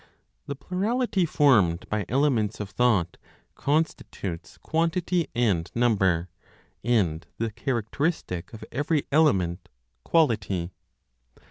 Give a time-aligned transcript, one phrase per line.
[0.47, 3.17] The plurality formed by elements of thought
[3.53, 6.27] constitutes quantity and number;
[6.83, 9.69] and the characteristic of every element,
[10.03, 10.71] quality.